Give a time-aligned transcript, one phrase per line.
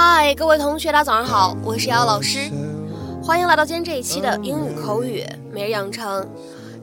[0.00, 2.48] 嗨，各位同学，大家早上好，我是瑶老师，
[3.20, 6.24] 欢迎来到今天这一期的英语口语每日养成。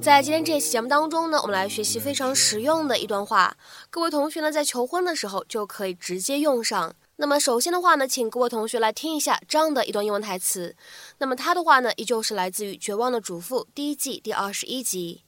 [0.02, 3.56] 在今天这期节目当中呢，我们来学习非常实用的一段话，
[3.90, 6.94] 各位同学呢在求婚的时候就可以直接用上。
[7.16, 10.76] 那么首先的话呢，请各位同学来听一下这样的一段英文台词。
[11.20, 15.22] 那么它的话呢，依旧是来自于《绝望的主妇》第一季第二十一集。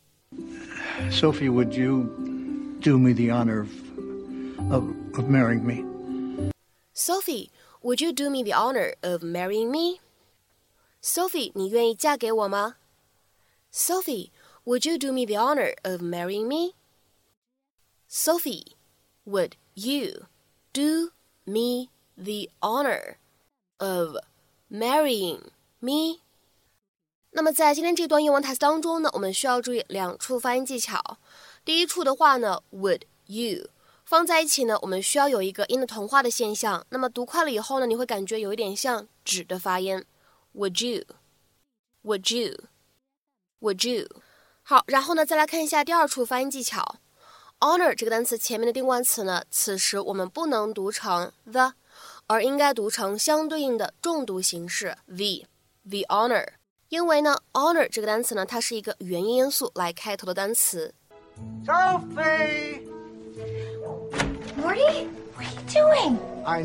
[1.10, 2.06] Sophie, would you
[2.84, 3.70] do me the honor of
[4.74, 5.86] of, of marrying me?
[6.94, 7.50] Sophie,
[7.83, 10.01] would you do me the honor of marrying me?
[11.03, 12.77] Sophie，你愿意嫁给我吗？
[13.73, 14.31] Sophie,
[14.65, 16.75] would you do me the honor of marrying me?
[18.09, 18.77] Sophie,
[19.25, 20.27] would you
[20.73, 21.13] do
[21.45, 23.17] me the honor
[23.79, 24.17] of
[24.71, 26.21] marrying me?
[27.31, 31.19] 那么在今天这段英文台词当中呢，我们需要注意两处发音技巧。
[31.65, 33.71] 第一处的话呢，would you
[34.08, 36.86] 放在一起呢，我们需要有一个音的同化的现象。
[36.92, 40.02] 那么读快了以后呢，你会感觉有一点像纸的发音。
[40.56, 44.08] Would you？Would you？Would you？
[44.64, 47.00] 好，然后呢，再来看一下第二处发音技巧。
[47.60, 51.74] Honor 这个单词前面的定冠词呢，此时我们不能读成 the，
[52.28, 56.48] 而应该读成相对应的重读形式 the，the honor。
[56.88, 60.94] 因为呢，honor 这个单词呢，它是一个元音因素来开头的单词。
[61.66, 62.88] 赵飞
[64.78, 66.20] Morty, what are you doing?
[66.46, 66.60] I,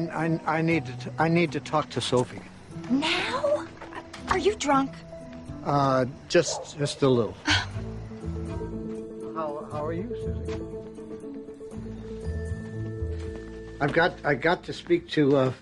[0.47, 2.41] I, I need to I need to talk to Sophie.
[2.91, 3.67] Now?
[4.29, 4.93] Are you drunk?
[5.65, 7.37] Uh, just just a little.
[9.35, 10.61] how how are you, Susie?
[13.81, 15.53] I've got I got to speak to uh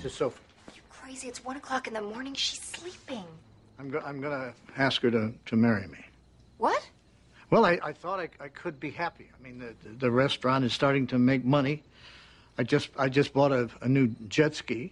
[0.00, 0.38] to Sophie.
[0.74, 1.28] You crazy?
[1.28, 2.34] It's one o'clock in the morning.
[2.34, 3.24] She's sleeping.
[3.78, 5.98] I'm go- I'm gonna ask her to to marry me.
[6.58, 6.88] What?
[7.52, 9.28] Well, I, I thought I, I could be happy.
[9.38, 11.82] I mean, the, the restaurant is starting to make money.
[12.56, 14.90] I just I just bought a, a new jet ski.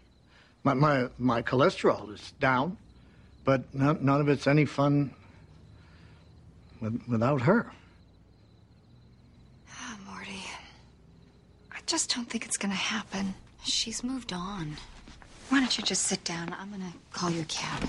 [0.63, 2.77] My, my my cholesterol is down,
[3.47, 5.11] but none, none of it's any fun
[6.83, 7.73] with, without her.
[9.81, 10.45] Oh, Morty.
[11.73, 13.33] I just don't think it's gonna happen.
[13.65, 14.77] She's moved on.
[15.49, 16.55] Why don't you just sit down?
[16.61, 17.89] I'm gonna call your cab.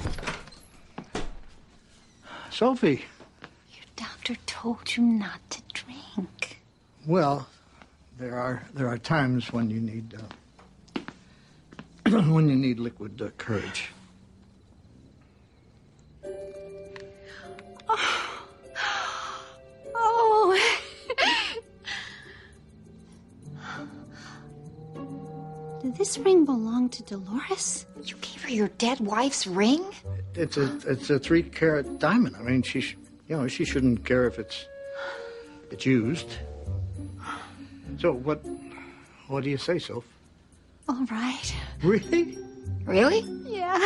[2.50, 3.04] Sophie,
[4.62, 6.62] told you not to drink.
[7.08, 7.48] well,
[8.20, 10.20] there are there are times when you need uh,
[12.30, 13.90] when you need liquid uh, courage.
[19.96, 20.56] Oh.
[25.82, 27.88] Did this ring belong to Dolores?
[28.04, 29.84] You gave her your dead wife's ring?
[30.36, 32.36] It's a it's a three carat diamond.
[32.36, 32.98] I mean, she sh-
[33.32, 34.66] you know she shouldn't care if it's
[35.72, 36.28] it's used.
[37.98, 38.42] So what
[39.30, 40.04] what do you say, Soph?
[40.90, 41.56] All right.
[41.82, 42.38] Really?
[42.84, 43.22] Really?
[43.46, 43.80] Yeah.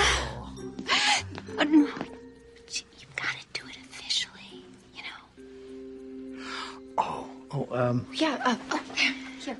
[1.58, 1.88] Oh, no.
[1.88, 6.44] You've got to do it officially, you know.
[6.98, 9.14] Oh, oh, um, Yeah, uh, oh, there.
[9.40, 9.58] Here.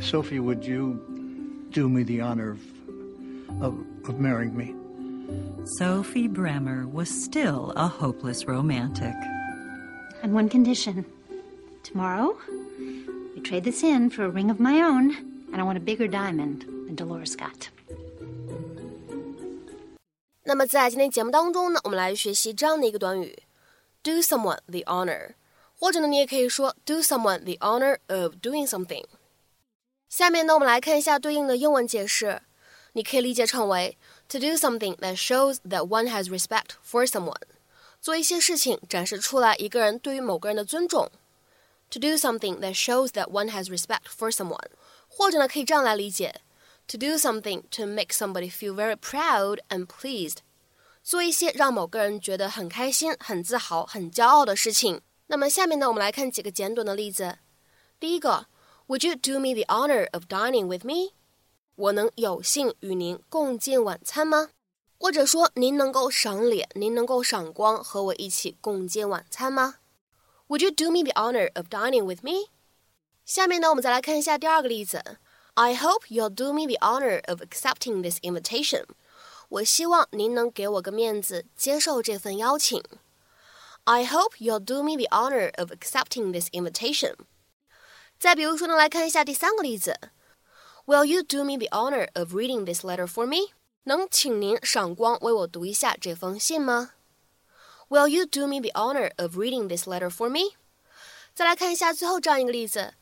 [0.00, 1.15] Sophie, would you
[1.75, 2.59] do me the honor of
[3.61, 3.73] of,
[4.07, 4.73] of marrying me?
[5.77, 9.13] Sophie Bremer was still a hopeless romantic.
[10.23, 11.05] On one condition.
[11.83, 12.37] Tomorrow,
[13.35, 15.15] we trade this in for a ring of my own,
[15.51, 17.69] and I want a bigger diamond than Dolores got.
[20.43, 23.37] 那么在今天节目当中呢，我们来学习这样的一个短语：
[24.03, 25.33] do someone the honor，
[25.79, 29.05] 或者呢，你也可以说 do someone the honor of doing something。
[30.08, 32.42] 下面呢，我们来看一下对应的英文解释，
[32.92, 37.42] 你可以理解成为 to do something that shows that one has respect for someone，
[38.00, 41.10] 做一些事情展示出来一个人对于某个人的尊重。
[41.90, 44.70] To do something that shows that one has respect for someone，
[45.08, 46.40] 或者呢，可以这样来理解。
[46.88, 50.36] To do something to make somebody feel very proud and pleased，
[51.02, 55.00] 做一些让某个人觉得很开心、很自豪、很骄傲的事情。
[55.26, 57.38] 那么下面呢，我们来看几个简短的例子。
[57.98, 58.46] 第一个
[58.87, 61.13] ，Would you do me the honor of dining with me？
[61.75, 64.49] 我能有幸与您共进晚餐吗？
[64.97, 69.75] 或者说，您能够赏脸，您能够赏光，和我一起共进晚餐吗？
[70.47, 72.49] Would you do me the honor of dining with me？
[73.25, 75.17] 下面呢，我们再来看一下第二个例子。
[75.55, 78.85] I hope you'll do me the honor of accepting this invitation.
[79.49, 82.83] 我希望您能给我个面子，接受这份邀请。
[83.85, 87.15] I hope you'll do me the honor of accepting this invitation.
[88.19, 89.99] 再比如说呢，来看一下第三个例子。
[90.85, 93.53] Will you do me the honor of reading this letter for me?
[93.83, 96.91] 能请您赏光为我读一下这封信吗？
[97.89, 100.55] Will you do me the honor of reading this letter for me？
[101.33, 102.93] 再来看一下最后这样一个例子：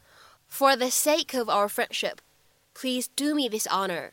[0.52, 2.18] For the sake of our friendship,
[2.74, 4.12] please do me this honor。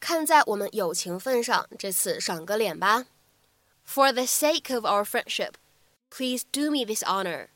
[0.00, 3.06] 看在我们友情份上，这次赏个脸吧。
[3.86, 5.54] For the sake of our friendship,
[6.10, 7.48] please do me this honor。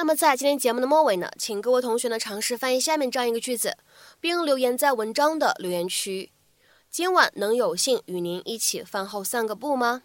[0.00, 3.76] 那么在今天节目的末尾呢，请各位同学呢尝试翻译下面这样一个句子，
[4.18, 6.32] 并留言在文章的留言区。
[6.90, 10.04] 今晚能有幸与您一起饭后散个步吗？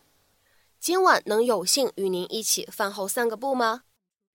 [0.81, 3.83] 今晚能有幸与您一起饭后散个步吗？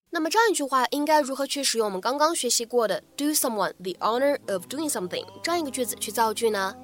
[0.08, 6.74] 那么这样一句话应该如何去使用我们刚刚学习过的 do someone the honor of doing something 这样一个句子去造句呢？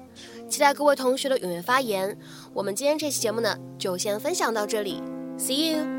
[0.47, 2.15] 期待各位同学的踊跃发言。
[2.53, 5.01] 我们今天这期节目呢，就先分享到这里
[5.39, 5.96] ，See you。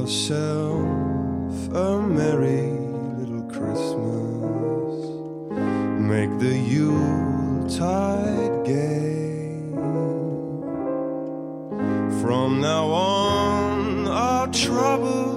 [0.00, 2.70] Yourself a merry
[3.18, 4.94] little Christmas.
[6.12, 7.86] Make the Yuletide
[8.64, 9.58] gay.
[12.20, 15.35] From now on, our troubles